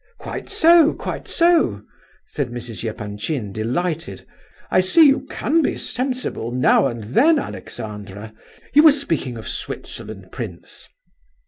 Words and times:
"Quite 0.17 0.49
so, 0.49 0.93
quite 0.93 1.27
so!" 1.27 1.83
cried 2.33 2.49
Mrs. 2.49 2.83
Epanchin, 2.89 3.51
delighted. 3.51 4.25
"I 4.71 4.79
see 4.79 5.03
you 5.03 5.27
can 5.29 5.61
be 5.61 5.77
sensible 5.77 6.51
now 6.51 6.87
and 6.87 7.03
then, 7.13 7.37
Alexandra. 7.37 8.33
You 8.73 8.81
were 8.81 8.91
speaking 8.93 9.37
of 9.37 9.47
Switzerland, 9.47 10.31
prince?" 10.31 10.89